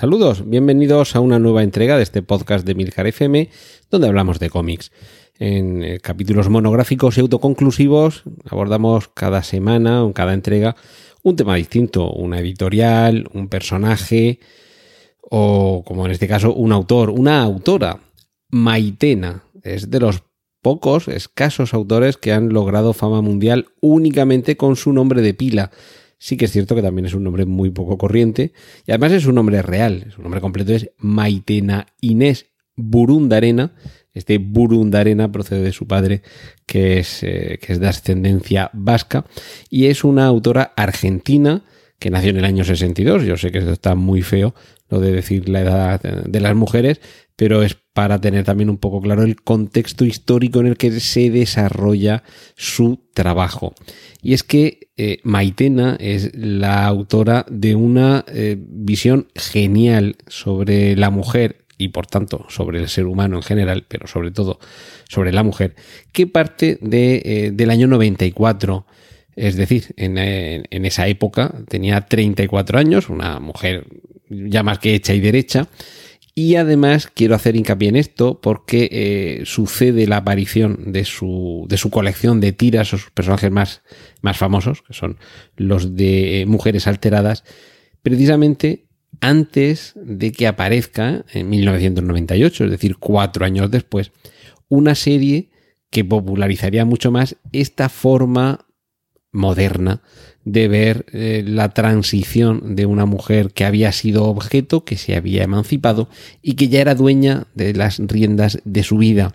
Saludos, 0.00 0.48
bienvenidos 0.48 1.14
a 1.14 1.20
una 1.20 1.38
nueva 1.38 1.62
entrega 1.62 1.98
de 1.98 2.02
este 2.02 2.22
podcast 2.22 2.66
de 2.66 2.74
Milcar 2.74 3.06
FM, 3.06 3.50
donde 3.90 4.08
hablamos 4.08 4.38
de 4.38 4.48
cómics. 4.48 4.92
En 5.38 5.84
eh, 5.84 6.00
capítulos 6.00 6.48
monográficos 6.48 7.18
y 7.18 7.20
autoconclusivos 7.20 8.22
abordamos 8.48 9.08
cada 9.08 9.42
semana 9.42 10.02
o 10.02 10.06
en 10.06 10.14
cada 10.14 10.32
entrega 10.32 10.74
un 11.22 11.36
tema 11.36 11.56
distinto, 11.56 12.10
una 12.12 12.38
editorial, 12.40 13.28
un 13.34 13.48
personaje 13.48 14.40
o, 15.20 15.84
como 15.84 16.06
en 16.06 16.12
este 16.12 16.26
caso, 16.26 16.54
un 16.54 16.72
autor, 16.72 17.10
una 17.10 17.42
autora. 17.42 18.00
Maitena 18.48 19.42
es 19.62 19.90
de 19.90 20.00
los 20.00 20.22
pocos, 20.62 21.08
escasos 21.08 21.74
autores 21.74 22.16
que 22.16 22.32
han 22.32 22.54
logrado 22.54 22.94
fama 22.94 23.20
mundial 23.20 23.66
únicamente 23.82 24.56
con 24.56 24.76
su 24.76 24.94
nombre 24.94 25.20
de 25.20 25.34
pila. 25.34 25.70
Sí 26.22 26.36
que 26.36 26.44
es 26.44 26.52
cierto 26.52 26.76
que 26.76 26.82
también 26.82 27.06
es 27.06 27.14
un 27.14 27.24
nombre 27.24 27.46
muy 27.46 27.70
poco 27.70 27.96
corriente 27.96 28.52
y 28.86 28.90
además 28.90 29.12
es 29.12 29.24
un 29.24 29.36
nombre 29.36 29.62
real. 29.62 30.12
Su 30.14 30.20
nombre 30.20 30.42
completo 30.42 30.74
es 30.74 30.90
Maitena 30.98 31.86
Inés 32.02 32.50
Burundarena. 32.76 33.72
Este 34.12 34.36
Burundarena 34.36 35.32
procede 35.32 35.62
de 35.62 35.72
su 35.72 35.86
padre, 35.86 36.20
que 36.66 36.98
es, 36.98 37.22
eh, 37.22 37.58
que 37.62 37.72
es 37.72 37.80
de 37.80 37.88
ascendencia 37.88 38.68
vasca, 38.74 39.24
y 39.70 39.86
es 39.86 40.04
una 40.04 40.26
autora 40.26 40.74
argentina 40.76 41.64
que 41.98 42.10
nació 42.10 42.30
en 42.30 42.36
el 42.36 42.44
año 42.44 42.64
62. 42.64 43.22
Yo 43.22 43.38
sé 43.38 43.50
que 43.50 43.58
esto 43.58 43.72
está 43.72 43.94
muy 43.94 44.20
feo, 44.20 44.54
lo 44.90 45.00
de 45.00 45.12
decir 45.12 45.48
la 45.48 45.60
edad 45.60 46.00
de 46.00 46.40
las 46.40 46.54
mujeres, 46.54 47.00
pero 47.36 47.62
es 47.62 47.76
para 47.94 48.20
tener 48.20 48.44
también 48.44 48.68
un 48.68 48.78
poco 48.78 49.00
claro 49.00 49.22
el 49.22 49.40
contexto 49.40 50.04
histórico 50.04 50.60
en 50.60 50.66
el 50.66 50.76
que 50.76 51.00
se 51.00 51.30
desarrolla 51.30 52.22
su 52.56 53.08
trabajo. 53.14 53.74
Y 54.20 54.34
es 54.34 54.42
que 54.42 54.90
eh, 54.96 55.20
Maitena 55.22 55.96
es 55.98 56.34
la 56.34 56.86
autora 56.86 57.46
de 57.48 57.74
una 57.74 58.24
eh, 58.28 58.56
visión 58.58 59.28
genial 59.34 60.16
sobre 60.26 60.96
la 60.96 61.08
mujer 61.08 61.64
y 61.78 61.88
por 61.88 62.06
tanto 62.06 62.44
sobre 62.50 62.78
el 62.78 62.88
ser 62.88 63.06
humano 63.06 63.36
en 63.36 63.42
general, 63.42 63.86
pero 63.88 64.06
sobre 64.06 64.30
todo 64.30 64.58
sobre 65.08 65.32
la 65.32 65.42
mujer, 65.42 65.74
que 66.12 66.26
parte 66.26 66.78
de, 66.82 67.22
eh, 67.24 67.50
del 67.54 67.70
año 67.70 67.86
94. 67.86 68.86
Es 69.34 69.56
decir, 69.56 69.94
en, 69.96 70.18
en, 70.18 70.84
esa 70.84 71.08
época 71.08 71.54
tenía 71.68 72.02
34 72.02 72.78
años, 72.78 73.08
una 73.08 73.40
mujer 73.40 73.86
ya 74.30 74.62
más 74.62 74.78
que 74.78 74.94
hecha 74.94 75.12
y 75.14 75.20
derecha, 75.20 75.68
y 76.34 76.54
además 76.56 77.08
quiero 77.12 77.34
hacer 77.34 77.56
hincapié 77.56 77.88
en 77.88 77.96
esto 77.96 78.40
porque 78.40 78.88
eh, 78.90 79.42
sucede 79.44 80.06
la 80.06 80.18
aparición 80.18 80.92
de 80.92 81.04
su, 81.04 81.66
de 81.68 81.76
su 81.76 81.90
colección 81.90 82.40
de 82.40 82.52
tiras 82.52 82.94
o 82.94 82.98
sus 82.98 83.10
personajes 83.10 83.50
más, 83.50 83.82
más 84.22 84.38
famosos, 84.38 84.82
que 84.82 84.94
son 84.94 85.18
los 85.56 85.96
de 85.96 86.44
Mujeres 86.46 86.86
Alteradas, 86.86 87.44
precisamente 88.02 88.86
antes 89.20 89.92
de 89.96 90.32
que 90.32 90.46
aparezca 90.46 91.24
en 91.32 91.50
1998, 91.50 92.64
es 92.64 92.70
decir, 92.70 92.96
cuatro 92.96 93.44
años 93.44 93.70
después, 93.70 94.12
una 94.68 94.94
serie 94.94 95.50
que 95.90 96.04
popularizaría 96.04 96.84
mucho 96.84 97.10
más 97.10 97.36
esta 97.52 97.88
forma 97.88 98.66
moderna 99.32 100.02
de 100.44 100.68
ver 100.68 101.06
eh, 101.12 101.44
la 101.46 101.70
transición 101.70 102.74
de 102.74 102.86
una 102.86 103.06
mujer 103.06 103.52
que 103.52 103.64
había 103.64 103.92
sido 103.92 104.24
objeto, 104.24 104.84
que 104.84 104.96
se 104.96 105.16
había 105.16 105.42
emancipado 105.42 106.08
y 106.42 106.54
que 106.54 106.68
ya 106.68 106.80
era 106.80 106.94
dueña 106.94 107.46
de 107.54 107.74
las 107.74 107.98
riendas 107.98 108.60
de 108.64 108.82
su 108.82 108.98
vida. 108.98 109.34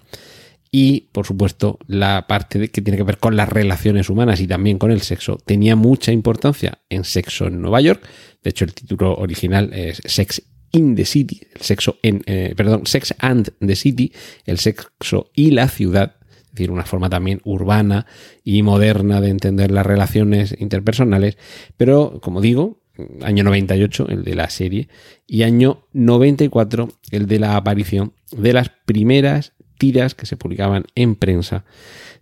Y, 0.72 1.08
por 1.14 1.26
supuesto, 1.26 1.80
la 1.88 2.28
parte 2.28 2.68
que 2.68 2.82
tiene 2.82 2.98
que 2.98 3.04
ver 3.04 3.18
con 3.18 3.38
las 3.38 3.48
relaciones 3.48 4.10
humanas 4.10 4.42
y 4.42 4.48
también 4.48 4.78
con 4.78 4.92
el 4.92 5.02
sexo 5.02 5.38
tenía 5.46 5.76
mucha 5.78 6.12
importancia 6.12 6.80
en 6.90 7.06
Sexo 7.06 7.48
en 7.48 7.62
Nueva 7.62 7.80
York. 7.80 8.06
De 8.44 8.50
hecho, 8.50 8.66
el 8.66 8.74
título 8.74 9.16
original 9.16 9.72
es 9.74 10.02
Sex 10.04 10.42
in 10.72 10.96
the 10.96 11.06
City, 11.06 11.40
el 11.56 11.62
sexo 11.62 11.98
en, 12.02 12.24
eh, 12.26 12.54
perdón, 12.58 12.86
Sex 12.86 13.16
and 13.20 13.52
the 13.66 13.76
City, 13.78 14.12
el 14.46 14.60
sexo 14.60 15.32
y 15.34 15.52
la 15.52 15.70
ciudad 15.70 16.18
decir, 16.56 16.72
una 16.72 16.86
forma 16.86 17.10
también 17.10 17.42
urbana 17.44 18.06
y 18.44 18.64
moderna 18.64 19.22
de 19.22 19.30
entender 19.30 19.72
las 19.72 19.86
relaciones 19.86 20.56
interpersonales, 20.58 21.38
pero 21.78 22.20
como 22.22 22.42
digo, 22.42 22.80
año 23.22 23.44
98 23.44 24.08
el 24.10 24.24
de 24.24 24.36
la 24.36 24.50
serie 24.50 24.88
y 25.28 25.44
año 25.44 25.86
94 25.94 26.90
el 27.12 27.28
de 27.28 27.40
la 27.40 27.58
aparición 27.58 28.14
de 28.32 28.54
las 28.54 28.70
primeras 28.70 29.54
tiras 29.78 30.16
que 30.16 30.26
se 30.26 30.38
publicaban 30.38 30.86
en 30.96 31.16
prensa 31.16 31.66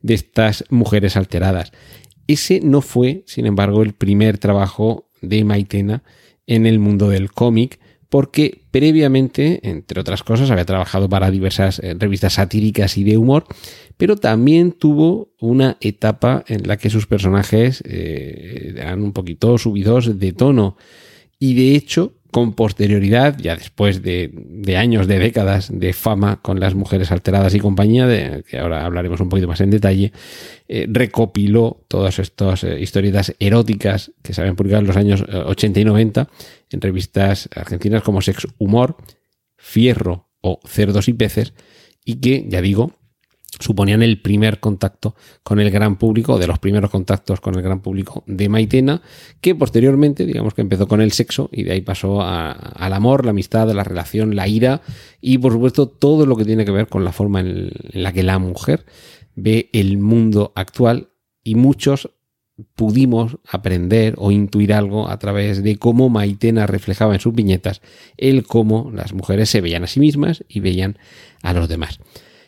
de 0.02 0.16
estas 0.16 0.66
mujeres 0.70 1.16
alteradas. 1.16 1.72
Ese 2.28 2.62
no 2.62 2.82
fue, 2.82 3.24
sin 3.28 3.46
embargo, 3.46 3.84
el 3.84 3.94
primer 3.94 4.38
trabajo 4.38 5.10
de 5.22 5.44
Maitena 5.44 6.04
en 6.48 6.66
el 6.66 6.80
mundo 6.80 7.10
del 7.10 7.32
cómic, 7.32 7.80
porque 8.14 8.62
previamente, 8.70 9.60
entre 9.68 10.00
otras 10.00 10.22
cosas, 10.22 10.52
había 10.52 10.66
trabajado 10.66 11.10
para 11.10 11.32
diversas 11.32 11.80
eh, 11.80 11.96
revistas 11.98 12.34
satíricas 12.34 12.96
y 13.00 13.04
de 13.04 13.18
humor, 13.18 13.46
pero 13.98 14.18
también 14.18 14.72
tuvo 14.72 15.34
una 15.40 15.78
etapa 15.82 16.44
en 16.48 16.68
la 16.68 16.78
que 16.78 16.92
sus 16.92 17.08
personajes 17.08 17.82
eh, 17.88 18.76
eran 18.78 19.02
un 19.02 19.14
poquito 19.14 19.58
subidos 19.58 20.20
de 20.20 20.32
tono. 20.32 20.78
Y 21.46 21.56
de 21.56 21.76
hecho, 21.76 22.14
con 22.32 22.54
posterioridad, 22.54 23.38
ya 23.38 23.58
después 23.58 24.02
de, 24.02 24.32
años, 24.78 25.08
de 25.08 25.20
décadas 25.20 25.68
de 25.78 25.92
fama 25.92 26.40
con 26.42 26.62
las 26.62 26.74
mujeres 26.74 27.12
alteradas 27.12 27.54
y 27.54 27.60
compañía, 27.60 28.08
de, 28.08 28.46
que 28.48 28.60
ahora 28.60 28.86
hablaremos 28.86 29.20
un 29.20 29.28
poquito 29.28 29.50
más 29.50 29.60
en 29.60 29.70
detalle, 29.70 30.14
eh, 30.70 30.86
recopiló 30.88 31.84
todas 31.90 32.18
estas 32.20 32.64
eh, 32.64 32.80
historietas 32.80 33.36
eróticas 33.40 34.14
que 34.22 34.34
se 34.34 34.40
habían 34.40 34.56
publicado 34.56 34.84
en 34.84 34.88
los 34.88 34.96
años 34.96 35.22
80 35.22 35.82
y 35.82 35.84
90 35.84 36.30
en 36.70 36.80
revistas 36.80 37.50
argentinas 37.54 38.04
como 38.04 38.22
Sex 38.22 38.48
Humor, 38.58 38.96
Fierro 39.58 40.30
o 40.40 40.62
Cerdos 40.66 41.10
y 41.10 41.14
Peces, 41.14 41.54
y 42.06 42.22
que, 42.22 42.46
ya 42.48 42.62
digo, 42.62 42.94
suponían 43.60 44.02
el 44.02 44.22
primer 44.22 44.60
contacto 44.60 45.16
con 45.44 45.60
el 45.60 45.70
gran 45.70 45.98
público, 45.98 46.40
de 46.40 46.48
los 46.48 46.60
primeros 46.60 46.90
contactos 46.90 47.40
con 47.40 47.56
el 47.56 47.62
gran 47.62 47.82
público 47.82 48.24
de 48.26 48.50
Maitena, 48.50 49.02
que 49.42 49.56
posteriormente, 49.56 50.26
digamos 50.26 50.54
que 50.54 50.62
empezó 50.62 50.88
con 50.88 51.02
el 51.02 51.12
sexo 51.12 51.50
y 51.52 51.64
de 51.64 51.74
ahí 51.74 51.82
pasó 51.82 52.22
al 52.22 52.94
amor, 52.94 53.26
la 53.26 53.32
amistad, 53.32 53.70
la 53.72 53.84
relación, 53.84 54.36
la 54.36 54.48
ira 54.48 54.82
y 55.22 55.38
por 55.38 55.54
supuesto 55.54 55.88
todo 55.88 56.26
lo 56.26 56.36
que 56.36 56.46
tiene 56.46 56.66
que 56.66 56.72
ver 56.72 56.88
con 56.88 57.04
la 57.04 57.12
forma 57.12 57.42
en, 57.42 57.72
la 57.92 58.12
que 58.12 58.24
la 58.24 58.40
mujer 58.40 58.86
ve 59.36 59.70
el 59.74 59.98
mundo 59.98 60.52
actual 60.56 61.10
y 61.44 61.56
muchos 61.56 62.10
pudimos 62.76 63.38
aprender 63.50 64.14
o 64.18 64.32
intuir 64.32 64.74
algo 64.74 65.10
a 65.10 65.18
través 65.18 65.64
de 65.64 65.78
cómo 65.78 66.10
Maitena 66.10 66.68
reflejaba 66.68 67.16
en 67.16 67.20
sus 67.20 67.34
viñetas 67.34 67.82
el 68.18 68.44
cómo 68.44 68.92
las 68.94 69.14
mujeres 69.14 69.50
se 69.50 69.62
veían 69.62 69.84
a 69.84 69.88
sí 69.88 70.00
mismas 70.00 70.44
y 70.48 70.60
veían 70.60 70.98
a 71.42 71.54
los 71.54 71.68
demás. 71.68 72.00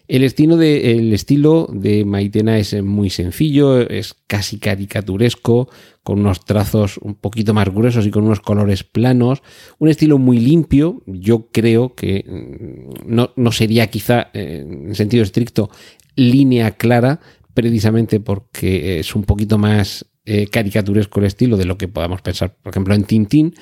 El 0.08 0.24
estilo, 0.24 0.58
de, 0.58 2.04
Maitena 2.06 2.60
es 2.60 2.82
muy 2.84 3.10
sencillo, 3.10 3.82
es 3.82 4.16
casi 4.28 4.60
caricaturesco, 4.60 5.70
con 6.04 6.20
unos 6.20 6.46
trazos 6.46 7.00
un 7.00 7.16
poquito 7.16 7.56
más 7.56 7.70
gruesos 7.70 8.06
y 8.06 8.12
con 8.12 8.26
unos 8.26 8.40
colores 8.40 8.84
planos. 8.84 9.42
Un 9.80 9.90
estilo 9.90 10.20
muy 10.20 10.40
limpio, 10.40 11.02
yo 11.08 11.48
creo 11.52 11.96
que 11.96 12.24
mm, 12.28 13.16
no, 13.16 13.32
no 13.36 13.52
sería 13.52 13.88
quizá 13.88 14.30
eh, 14.34 14.64
en 14.66 14.94
sentido 14.94 15.24
estricto 15.24 15.72
línea 16.16 16.72
clara, 16.72 17.20
precisamente 17.56 18.20
porque 18.20 19.00
es 19.00 19.16
un 19.16 19.24
poquito 19.24 19.58
más 19.58 20.06
eh, 20.26 20.48
caricaturesco 20.48 21.20
el 21.20 21.26
estilo 21.26 21.58
de 21.58 21.66
lo 21.66 21.78
que 21.78 21.88
podamos 21.88 22.22
pensar, 22.22 22.56
por 22.62 22.72
ejemplo, 22.72 22.94
en 22.94 23.06
Tintín 23.06 23.56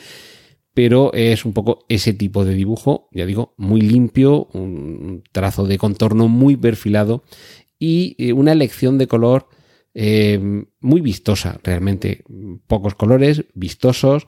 pero 0.73 1.13
es 1.13 1.45
un 1.45 1.53
poco 1.53 1.85
ese 1.89 2.13
tipo 2.13 2.45
de 2.45 2.55
dibujo, 2.55 3.09
ya 3.11 3.25
digo, 3.25 3.53
muy 3.57 3.81
limpio, 3.81 4.47
un 4.53 5.23
trazo 5.31 5.65
de 5.65 5.77
contorno 5.77 6.27
muy 6.27 6.57
perfilado 6.57 7.23
y 7.77 8.15
eh, 8.17 8.33
una 8.33 8.51
elección 8.51 8.97
de 8.97 9.07
color 9.07 9.47
eh, 9.93 10.39
muy 10.79 11.01
vistosa, 11.01 11.59
realmente. 11.63 12.23
Pocos 12.67 12.95
colores, 12.95 13.45
vistosos, 13.53 14.27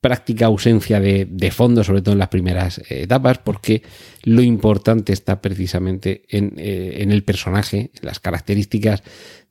práctica 0.00 0.46
ausencia 0.46 1.00
de, 1.00 1.50
fondo, 1.50 1.84
sobre 1.84 2.02
todo 2.02 2.12
en 2.12 2.18
las 2.18 2.28
primeras 2.28 2.78
eh, 2.78 3.02
etapas, 3.02 3.38
porque 3.38 3.82
lo 4.22 4.42
importante 4.42 5.12
está 5.12 5.40
precisamente 5.40 6.22
en, 6.28 6.54
en 6.56 7.10
el 7.10 7.22
personaje, 7.22 7.90
las 8.02 8.20
características 8.20 9.02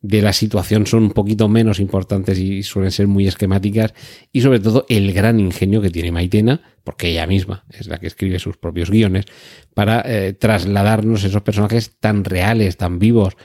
de 0.01 0.21
la 0.21 0.33
situación 0.33 0.85
son 0.85 1.03
un 1.03 1.11
poquito 1.11 1.49
menos 1.49 1.79
importantes 1.79 2.39
y 2.39 2.63
suelen 2.63 2.91
ser 2.91 3.07
muy 3.07 3.27
esquemáticas 3.27 3.93
y 4.31 4.41
sobre 4.41 4.59
todo 4.59 4.85
el 4.87 5.11
gran 5.11 5.39
ingenio 5.39 5.81
que 5.81 5.89
tiene 5.89 6.11
Maitena, 6.11 6.61
porque 6.83 7.09
ella 7.09 7.27
misma 7.27 7.65
es 7.69 7.87
la 7.87 7.99
que 7.99 8.07
escribe 8.07 8.39
sus 8.39 8.57
propios 8.57 8.89
guiones, 8.89 9.25
para 9.73 10.01
eh, 10.05 10.33
trasladarnos 10.33 11.23
esos 11.23 11.41
personajes 11.41 11.97
tan 11.99 12.23
reales, 12.23 12.77
tan 12.77 12.99
vivos, 12.99 13.35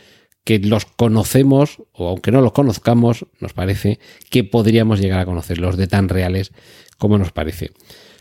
que 0.45 0.59
los 0.59 0.85
conocemos, 0.85 1.79
o 1.93 2.09
aunque 2.09 2.31
no 2.31 2.43
los 2.43 2.53
conozcamos, 2.53 3.27
nos 3.41 3.55
parece 3.55 3.99
que 4.31 4.45
podríamos 4.45 5.01
llegar 5.01 5.19
a 5.21 5.25
conocerlos 5.25 5.77
de 5.77 5.87
tan 5.87 6.09
reales 6.09 6.53
como 6.99 7.19
nos 7.19 7.33
parece. 7.33 7.73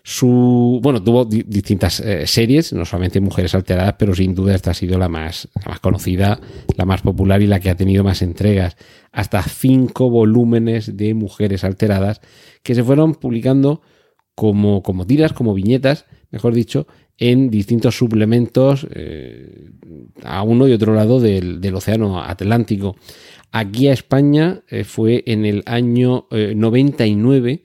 Su, 0.06 0.82
bueno, 0.84 1.02
tuvo 1.02 1.24
distintas 1.24 2.02
eh, 2.02 2.28
series, 2.28 2.74
no 2.74 2.84
solamente 2.84 3.22
Mujeres 3.22 3.56
Alteradas, 3.56 3.96
pero 3.98 4.14
sin 4.14 4.36
duda 4.36 4.54
esta 4.54 4.72
ha 4.72 4.74
sido 4.74 5.00
la 5.00 5.08
más, 5.08 5.48
la 5.56 5.70
más 5.72 5.80
conocida, 5.80 6.42
la 6.76 6.84
más 6.84 7.02
popular 7.02 7.42
y 7.42 7.48
la 7.48 7.62
que 7.62 7.70
ha 7.70 7.78
tenido 7.78 8.04
más 8.04 8.22
entregas. 8.22 8.76
Hasta 9.14 9.42
cinco 9.44 10.10
volúmenes 10.10 10.98
de 10.98 11.14
Mujeres 11.14 11.64
Alteradas 11.64 12.20
que 12.64 12.76
se 12.76 12.84
fueron 12.84 13.16
publicando 13.16 13.82
como, 14.36 14.84
como 14.84 15.08
tiras, 15.08 15.32
como 15.32 15.54
viñetas, 15.54 16.06
mejor 16.32 16.54
dicho, 16.54 16.86
en 17.18 17.50
distintos 17.50 17.96
suplementos 17.96 18.86
eh, 18.94 19.70
a 20.26 20.44
uno 20.44 20.68
y 20.68 20.74
otro 20.74 20.94
lado 20.94 21.22
del, 21.22 21.62
Océano 21.74 22.22
Atlántico. 22.22 22.98
Aquí 23.54 23.88
a 23.88 23.94
España 23.94 24.64
eh, 24.68 24.84
fue 24.84 25.24
en 25.28 25.46
el 25.46 25.64
año 25.66 26.28
99 26.30 27.64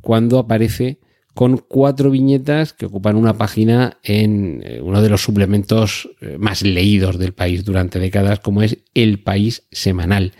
cuando 0.00 0.38
aparece 0.38 0.98
con 1.36 1.58
cuatro 1.58 2.10
viñetas 2.10 2.72
que 2.72 2.86
ocupan 2.86 3.14
una 3.14 3.36
página 3.36 3.98
en 4.02 4.62
eh, 4.64 4.80
uno 4.82 5.02
de 5.02 5.10
los 5.10 5.22
suplementos 5.22 6.08
eh, 6.22 6.36
más 6.38 6.62
leídos 6.62 7.18
del 7.18 7.34
país 7.34 7.62
durante 7.62 7.98
décadas, 7.98 8.40
como 8.40 8.62
es 8.62 8.78
El 8.94 9.22
País 9.22 9.66
Semanal. 9.70 10.32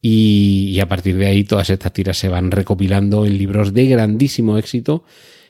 Y, 0.00 0.78
a 0.80 0.86
partir 0.88 1.16
de 1.16 1.26
ahí 1.26 1.42
todas 1.42 1.68
estas 1.68 1.92
tiras 1.92 2.16
se 2.16 2.28
van 2.28 2.52
recopilando 2.52 3.26
en 3.26 3.36
libros 3.36 3.74
de 3.74 3.86
grandísimo 3.86 4.56
éxito, 4.56 5.02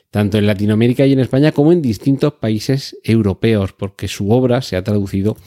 tanto 0.09 0.39
en 0.39 0.47
Latinoamérica 0.47 1.05
y 1.05 1.13
en 1.13 1.19
España 1.19 1.51
como 1.51 1.71
en 1.71 1.83
distintos 1.83 2.33
países 2.33 2.97
europeos, 3.03 3.73
porque 3.73 4.07
su 4.07 4.31
obra 4.31 4.63
se 4.63 4.77
ha 4.77 4.83
traducido 4.83 5.37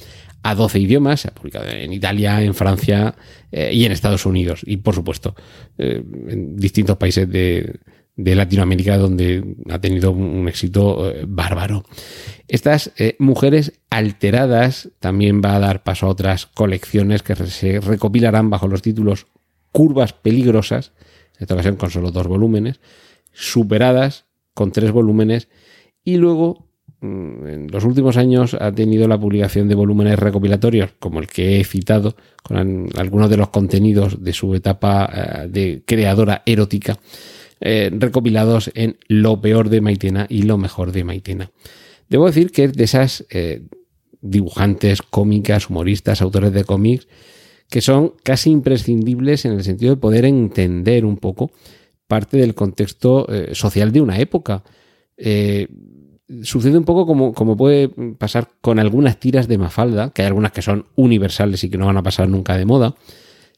a 0.44 0.55
12 0.55 0.79
idiomas, 0.79 1.23
se 1.23 1.29
ha 1.29 1.35
publicado 1.35 1.67
en 1.70 1.93
Italia, 1.93 2.43
en 2.43 2.55
Francia 2.55 3.14
eh, 3.50 3.70
y 3.73 3.87
en 3.87 3.93
Estados 3.93 4.26
Unidos, 4.26 4.61
y 4.67 4.76
por 4.76 4.94
supuesto 4.94 5.35
en 5.79 6.55
distintos 6.56 6.99
países 6.99 7.29
de, 7.29 7.81
Latinoamérica 8.17 8.96
donde 8.96 9.43
ha 9.70 9.81
tenido 9.81 10.12
un 10.12 10.46
éxito 10.46 11.11
eh, 11.11 11.25
bárbaro. 11.26 11.82
Estas 12.46 12.93
eh, 12.99 13.17
mujeres 13.19 13.81
alteradas 13.91 14.91
también 15.00 15.41
va 15.44 15.56
a 15.56 15.58
dar 15.58 15.82
paso 15.82 16.06
a 16.06 16.11
otras 16.11 16.47
colecciones 16.47 17.23
que 17.23 17.35
se 17.35 17.81
recopilarán 17.81 18.50
bajo 18.50 18.69
los 18.69 18.82
títulos 18.82 19.26
Curvas 19.73 20.12
peligrosas, 20.12 20.93
en 21.37 21.43
esta 21.43 21.55
ocasión 21.55 21.76
con 21.76 21.90
solo 21.90 22.12
dos 22.12 22.29
volúmenes, 22.29 22.81
Superadas 23.32 24.26
con 24.52 24.70
tres 24.70 24.93
volúmenes 24.93 25.49
y 26.05 26.19
luego 26.19 26.63
en 27.05 27.69
los 27.71 27.85
últimos 27.85 28.17
años 28.17 28.56
ha 28.59 28.73
tenido 28.73 29.06
la 29.06 29.19
publicación 29.19 29.69
de 29.69 29.75
volúmenes 29.75 30.19
recopilatorios 30.19 30.91
como 30.99 31.21
el 31.21 31.29
que 31.29 31.61
he 31.61 31.65
citado 31.65 32.17
con 32.43 32.89
algunos 32.97 33.31
de 33.31 33.37
los 33.37 33.51
contenidos 33.51 34.23
de 34.23 34.33
su 34.33 34.55
etapa 34.55 35.11
eh, 35.12 35.49
de 35.49 35.83
creadora 35.87 36.43
erótica 36.47 36.99
eh, 37.61 37.91
recopilados 37.93 38.71
en 38.75 38.99
Lo 39.09 39.41
peor 39.41 39.71
de 39.71 39.81
Maitena 39.81 40.27
y 40.29 40.43
Lo 40.43 40.59
mejor 40.59 40.93
de 40.93 41.03
Maitena. 41.05 41.51
Debo 42.11 42.27
decir 42.27 42.51
que 42.51 42.65
es 42.65 42.75
de 42.75 42.85
esas 42.85 43.25
eh, 43.31 43.62
dibujantes, 44.21 45.00
cómicas, 45.00 45.71
humoristas, 45.71 46.21
autores 46.21 46.53
de 46.53 46.65
cómics, 46.65 47.09
que 47.71 47.81
son 47.81 48.15
casi 48.23 48.50
imprescindibles 48.50 49.47
en 49.47 49.53
el 49.53 49.65
sentido 49.65 49.95
de 49.95 50.00
poder 50.00 50.27
entender 50.27 51.07
un 51.07 51.17
poco 51.17 51.53
parte 52.07 52.37
del 52.37 52.55
contexto 52.55 53.27
eh, 53.33 53.55
social 53.55 53.93
de 53.93 54.00
una 54.00 54.19
época. 54.19 54.62
Sucede 56.43 56.77
un 56.77 56.85
poco 56.85 57.07
como, 57.07 57.33
como, 57.33 57.57
puede 57.57 57.89
pasar 58.19 58.49
con 58.61 58.79
algunas 58.79 59.19
tiras 59.19 59.49
de 59.49 59.59
Mafalda, 59.59 60.11
que 60.11 60.23
hay 60.23 60.27
algunas 60.27 60.53
que 60.53 60.63
son 60.63 60.87
universales 60.97 61.63
y 61.65 61.71
que 61.71 61.79
no 61.79 61.87
van 61.87 61.97
a 61.97 62.03
pasar 62.03 62.29
nunca 62.29 62.57
de 62.57 62.65
moda, 62.65 62.95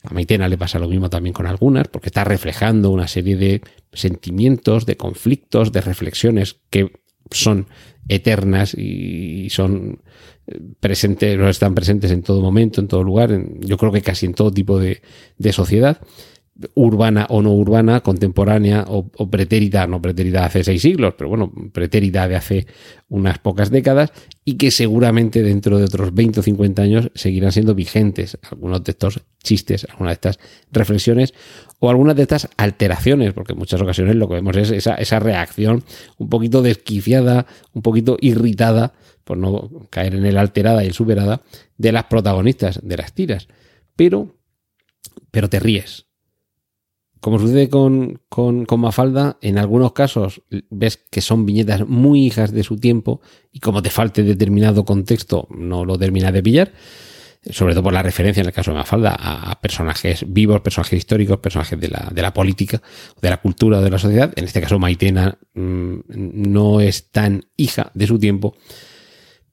a 0.03 0.15
Maitena 0.15 0.49
le 0.49 0.59
pasa 0.59 0.79
lo 0.79 0.89
mismo 0.89 1.11
también 1.11 1.33
con 1.33 1.47
algunas, 1.47 1.89
porque 1.89 2.09
está 2.09 2.25
reflejando 2.25 2.91
una 2.91 3.09
serie 3.09 3.37
de 3.37 3.63
sentimientos, 3.93 4.87
de 4.87 4.97
conflictos, 4.97 5.73
de 5.73 5.81
reflexiones 5.81 6.57
que 6.71 6.93
son 7.31 7.67
eternas 8.09 8.75
y 8.75 9.51
son 9.51 10.01
eh, 10.47 10.61
presentes, 10.79 11.41
están 11.41 11.75
presentes 11.75 12.13
en 12.13 12.23
todo 12.23 12.41
momento, 12.41 12.81
en 12.81 12.89
todo 12.89 13.03
lugar, 13.03 13.37
yo 13.61 13.77
creo 13.77 13.91
que 13.91 14.03
casi 14.03 14.27
en 14.27 14.35
todo 14.35 14.53
tipo 14.53 14.79
de 14.79 15.53
sociedad 15.53 16.01
urbana 16.75 17.27
o 17.29 17.43
no 17.43 17.53
urbana, 17.53 18.01
contemporánea 18.01 18.85
o, 18.89 19.31
pretérita, 19.31 19.87
no 19.87 20.01
pretérita 20.01 20.47
hace 20.47 20.65
seis 20.65 20.83
siglos, 20.83 21.15
pero 21.17 21.29
bueno, 21.29 21.53
pretérita 21.73 22.27
de 22.29 22.37
hace 22.37 22.67
unas 23.09 23.39
pocas 23.39 23.71
décadas 23.71 24.13
y 24.45 24.57
que 24.57 24.71
seguramente 24.71 25.43
dentro 25.43 25.79
de 25.79 25.85
otros 25.85 26.15
20 26.15 26.41
o 26.41 26.43
50 26.43 26.83
años 26.83 27.11
seguirán 27.15 27.53
siendo 27.53 27.75
vigentes 27.75 28.39
algunos 28.51 28.83
de 28.85 28.93
estos 28.93 29.21
chistes, 29.43 29.87
algunas 29.91 30.13
de 30.13 30.15
estas 30.15 30.39
reflexiones 30.73 31.35
o 31.79 31.91
algunas 31.91 32.17
de 32.17 32.23
estas 32.23 32.49
alteraciones, 32.57 33.35
porque 33.35 33.53
en 33.53 33.59
muchas 33.59 33.81
ocasiones 33.81 34.17
lo 34.17 34.29
que 34.29 34.37
vemos 34.37 34.57
es 34.57 34.71
esa, 34.71 34.95
esa 34.95 35.19
reacción 35.19 35.85
un 36.17 36.29
poquito 36.31 36.63
desquiciada, 36.63 37.47
un 37.75 37.83
poquito 37.83 38.17
irritada, 38.21 38.95
por 39.25 39.37
no 39.37 39.89
caer 39.91 40.15
en 40.15 40.25
el 40.25 40.39
alterada 40.39 40.85
y 40.85 40.87
el 40.87 40.95
superada, 40.95 41.43
de 41.77 41.93
las 41.93 42.05
protagonistas 42.05 42.81
de 42.83 42.97
las 42.97 43.13
tiras. 43.13 43.49
Pero, 43.95 44.39
pero 45.31 45.51
te 45.51 45.59
ríes, 45.59 46.06
como 47.27 47.41
sucede 47.41 47.69
con, 47.69 48.21
con, 48.29 48.65
Mafalda, 48.79 49.37
en 49.41 49.59
algunos 49.59 49.91
casos 49.91 50.43
ves 50.71 50.97
que 50.97 51.21
son 51.21 51.45
viñetas 51.45 51.85
muy 51.85 52.25
hijas 52.25 52.53
de 52.53 52.63
su 52.63 52.77
tiempo 52.77 53.21
y 53.51 53.59
como 53.59 53.83
te 53.83 53.91
falte 53.91 54.23
determinado 54.23 54.85
contexto 54.85 55.49
no 55.51 55.85
lo 55.85 55.99
terminas 55.99 56.33
de 56.33 56.41
pillar, 56.41 56.73
sobre 57.51 57.75
todo 57.75 57.83
por 57.83 57.95
la 57.95 58.05
referencia 58.05 58.43
en 58.43 58.47
el 58.47 58.53
caso 58.53 58.71
de 58.71 58.77
Mafalda 58.77 59.17
a, 59.19 59.61
personajes 59.61 60.25
vivos, 60.29 60.61
personajes 60.61 60.99
históricos, 60.99 61.39
personajes 61.39 61.81
de 61.81 61.89
la, 61.89 62.13
de 62.15 62.23
la 62.23 62.33
política, 62.33 62.81
de 63.21 63.31
la 63.31 63.39
cultura, 63.39 63.81
de 63.81 63.91
la 63.91 63.99
sociedad. 63.99 64.33
En 64.37 64.45
este 64.45 64.61
caso 64.61 64.79
Maitena 64.79 65.37
mm, 65.55 65.97
no 66.07 66.81
es 66.81 67.11
tan 67.11 67.47
hija 67.57 67.91
de 67.93 68.07
su 68.07 68.21
tiempo 68.21 68.55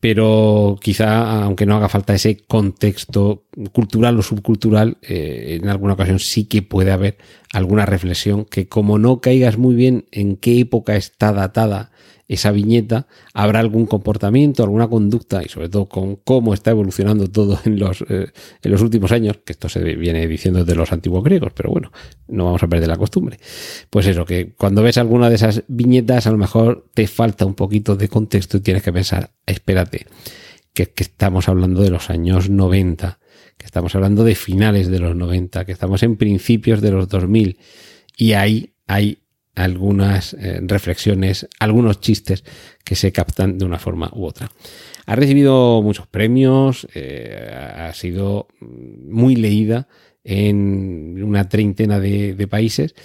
pero 0.03 0.77
quizá, 0.81 1.43
aunque 1.45 1.65
no 1.65 1.77
haga 1.77 1.87
falta 1.87 2.13
ese 2.13 2.35
contexto 2.45 3.45
cultural 3.71 4.19
o 4.19 4.21
subcultural, 4.21 4.97
eh, 5.01 5.59
en 5.61 5.69
alguna 5.69 5.93
ocasión 5.93 6.19
sí 6.19 6.43
que 6.43 6.61
puede 6.61 6.91
haber 6.91 7.15
alguna 7.53 7.85
reflexión 7.85 8.43
que 8.43 8.67
como 8.67 8.99
no 8.99 9.21
caigas 9.21 9.57
muy 9.57 9.75
bien 9.75 10.03
en 10.11 10.35
qué 10.35 10.59
época 10.59 10.97
está 10.97 11.31
datada 11.31 11.92
esa 12.27 12.51
viñeta, 12.51 13.07
habrá 13.33 13.59
algún 13.59 13.85
comportamiento, 13.85 14.63
alguna 14.63 14.87
conducta 14.87 15.43
y 15.43 15.49
sobre 15.49 15.69
todo 15.69 15.87
con 15.87 16.15
cómo 16.15 16.53
está 16.53 16.71
evolucionando 16.71 17.29
todo 17.29 17.59
en 17.65 17.79
los, 17.79 18.03
eh, 18.09 18.27
en 18.61 18.71
los 18.71 18.81
últimos 18.81 19.11
años, 19.11 19.39
que 19.45 19.53
esto 19.53 19.69
se 19.69 19.83
viene 19.83 20.27
diciendo 20.27 20.63
desde 20.63 20.75
los 20.75 20.91
antiguos 20.91 21.23
griegos, 21.23 21.51
pero 21.53 21.71
bueno, 21.71 21.91
no 22.27 22.45
vamos 22.45 22.63
a 22.63 22.67
perder 22.67 22.87
la 22.87 22.97
costumbre. 22.97 23.39
Pues 23.89 24.07
eso, 24.07 24.25
que 24.25 24.53
cuando 24.53 24.81
ves 24.83 24.97
alguna 24.97 25.29
de 25.29 25.35
esas 25.35 25.63
viñetas 25.67 26.27
a 26.27 26.31
lo 26.31 26.37
mejor 26.37 26.87
te 26.93 27.07
falta 27.07 27.45
un 27.45 27.55
poquito 27.55 27.95
de 27.95 28.07
contexto 28.07 28.57
y 28.57 28.61
tienes 28.61 28.83
que 28.83 28.93
pensar, 28.93 29.31
espérate, 29.45 30.07
que, 30.73 30.87
que 30.87 31.03
estamos 31.03 31.49
hablando 31.49 31.81
de 31.81 31.89
los 31.89 32.09
años 32.09 32.49
90, 32.49 33.19
que 33.57 33.65
estamos 33.65 33.95
hablando 33.95 34.23
de 34.23 34.35
finales 34.35 34.89
de 34.89 34.99
los 34.99 35.15
90, 35.15 35.65
que 35.65 35.71
estamos 35.71 36.03
en 36.03 36.15
principios 36.15 36.81
de 36.81 36.91
los 36.91 37.07
2000 37.09 37.57
y 38.17 38.33
ahí 38.33 38.73
hay 38.87 39.22
algunas 39.55 40.33
eh, 40.33 40.59
reflexiones, 40.63 41.47
algunos 41.59 41.99
chistes 41.99 42.43
que 42.83 42.95
se 42.95 43.11
captan 43.11 43.57
de 43.57 43.65
una 43.65 43.79
forma 43.79 44.09
u 44.13 44.25
otra. 44.25 44.49
Ha 45.05 45.15
recibido 45.15 45.81
muchos 45.81 46.07
premios, 46.07 46.87
eh, 46.95 47.51
ha 47.53 47.93
sido 47.93 48.47
muy 48.59 49.35
leída 49.35 49.87
en 50.23 51.21
una 51.23 51.49
treintena 51.49 51.99
de, 51.99 52.33
de 52.33 52.47
países 52.47 52.95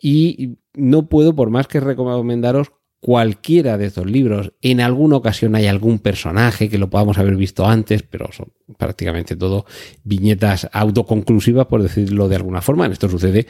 y 0.00 0.58
no 0.74 1.08
puedo, 1.08 1.34
por 1.34 1.50
más 1.50 1.66
que 1.66 1.80
recomendaros 1.80 2.72
cualquiera 3.00 3.78
de 3.78 3.86
estos 3.86 4.06
libros. 4.06 4.52
En 4.60 4.80
alguna 4.80 5.16
ocasión 5.16 5.54
hay 5.54 5.66
algún 5.66 5.98
personaje 5.98 6.68
que 6.68 6.78
lo 6.78 6.90
podamos 6.90 7.16
haber 7.16 7.34
visto 7.34 7.66
antes, 7.66 8.02
pero 8.02 8.30
son 8.30 8.52
prácticamente 8.78 9.36
todo 9.36 9.64
viñetas 10.04 10.68
autoconclusivas, 10.70 11.66
por 11.66 11.82
decirlo 11.82 12.28
de 12.28 12.36
alguna 12.36 12.60
forma. 12.60 12.86
Esto 12.86 13.08
sucede 13.08 13.46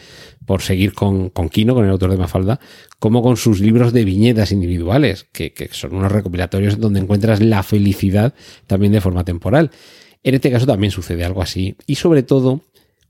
por 0.47 0.63
seguir 0.63 0.95
con, 0.95 1.31
con 1.31 1.49
Kino, 1.49 1.75
con 1.75 1.85
el 1.85 1.91
autor 1.91 2.13
de 2.13 2.17
Mafalda, 2.17 2.61
como 3.01 3.23
con 3.23 3.37
sus 3.37 3.61
libros 3.61 3.93
de 3.93 4.05
viñetas 4.05 4.53
individuales, 4.53 5.27
que, 5.33 5.53
que 5.53 5.69
son 5.73 5.97
unos 5.97 6.13
recopilatorios 6.13 6.79
donde 6.79 7.01
encuentras 7.01 7.41
la 7.41 7.65
felicidad 7.65 8.35
también 8.69 8.93
de 8.93 9.01
forma 9.01 9.25
temporal. 9.25 9.73
En 10.23 10.35
este 10.35 10.51
caso 10.51 10.67
también 10.67 10.93
sucede 10.93 11.25
algo 11.25 11.43
así, 11.43 11.77
y 11.87 11.97
sobre 11.97 12.23
todo 12.23 12.61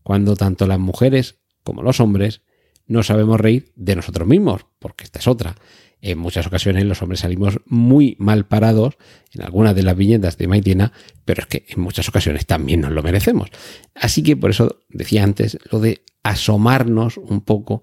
cuando 0.03 0.37
tanto 0.37 0.67
las 0.67 0.79
mujeres 0.79 1.37
como 1.63 1.83
los 1.83 2.01
hombres 2.01 2.41
no 2.87 3.03
sabemos 3.03 3.39
reír 3.39 3.73
de 3.77 3.95
nosotros 3.95 4.27
mismos, 4.27 4.65
porque 4.79 5.05
esta 5.05 5.19
es 5.19 5.29
otra 5.29 5.55
en 6.03 6.19
muchas 6.19 6.47
ocasiones 6.47 6.85
los 6.85 7.03
hombres 7.03 7.21
salimos 7.21 7.61
muy 7.67 8.17
mal 8.19 8.47
parados 8.47 8.97
en 9.33 9.43
algunas 9.43 9.75
de 9.75 9.83
las 9.83 9.97
viñetas 9.97 10.39
de 10.39 10.49
Maitena, 10.49 10.93
pero 11.25 11.43
es 11.43 11.47
que 11.47 11.67
en 11.69 11.81
muchas 11.81 12.09
ocasiones 12.09 12.47
también 12.47 12.81
nos 12.81 12.93
lo 12.93 13.03
merecemos. 13.03 13.51
Así 13.95 14.23
que 14.23 14.37
por 14.37 14.51
eso 14.51 14.81
decía 14.89 15.25
antes 15.25 15.59
lo 15.71 15.81
de 15.81 16.03
asomarnos 16.23 17.17
un 17.17 17.43
poco 17.43 17.83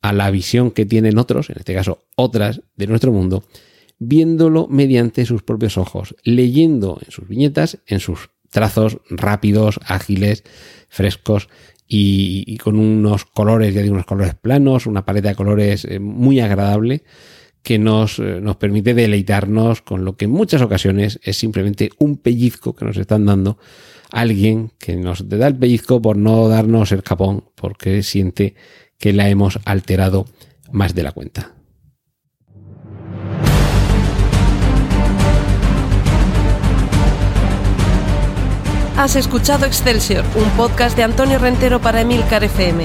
a 0.00 0.12
la 0.12 0.30
visión 0.30 0.72
que 0.72 0.86
tienen 0.86 1.18
otros, 1.18 1.50
en 1.50 1.58
este 1.58 1.74
caso 1.74 2.04
otras 2.16 2.62
de 2.76 2.86
nuestro 2.88 3.12
mundo, 3.12 3.44
viéndolo 3.98 4.66
mediante 4.68 5.24
sus 5.24 5.42
propios 5.42 5.78
ojos, 5.78 6.16
leyendo 6.24 6.98
en 7.04 7.12
sus 7.12 7.28
viñetas, 7.28 7.78
en 7.86 8.00
sus 8.00 8.30
trazos 8.50 8.98
rápidos, 9.08 9.78
ágiles, 9.86 10.42
frescos 10.88 11.48
y, 11.86 12.56
con 12.58 12.78
unos 12.78 13.24
colores, 13.24 13.74
ya 13.74 13.82
digo, 13.82 13.94
unos 13.94 14.06
colores 14.06 14.34
planos, 14.34 14.86
una 14.86 15.04
paleta 15.04 15.28
de 15.28 15.34
colores 15.34 15.84
eh, 15.84 16.00
muy 16.00 16.40
agradable 16.40 17.04
que 17.62 17.78
nos, 17.78 18.18
eh, 18.18 18.40
nos 18.40 18.56
permite 18.56 18.94
deleitarnos 18.94 19.82
con 19.82 20.04
lo 20.04 20.16
que 20.16 20.24
en 20.24 20.32
muchas 20.32 20.62
ocasiones 20.62 21.20
es 21.22 21.36
simplemente 21.36 21.90
un 21.98 22.16
pellizco 22.16 22.74
que 22.74 22.84
nos 22.84 22.96
están 22.96 23.26
dando 23.26 23.58
alguien 24.10 24.72
que 24.78 24.96
nos 24.96 25.28
da 25.28 25.46
el 25.46 25.56
pellizco 25.56 26.02
por 26.02 26.16
no 26.16 26.48
darnos 26.48 26.92
el 26.92 27.02
capón 27.02 27.44
porque 27.54 28.02
siente 28.02 28.54
que 28.98 29.12
la 29.12 29.28
hemos 29.28 29.58
alterado 29.64 30.26
más 30.70 30.94
de 30.94 31.02
la 31.02 31.12
cuenta. 31.12 31.54
Has 38.96 39.16
escuchado 39.16 39.66
Excelsior, 39.66 40.24
un 40.36 40.48
podcast 40.50 40.96
de 40.96 41.02
Antonio 41.02 41.38
Rentero 41.38 41.80
para 41.80 42.02
Emilcar 42.02 42.44
FM. 42.44 42.84